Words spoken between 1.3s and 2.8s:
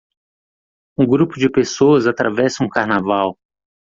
de pessoas atravessa um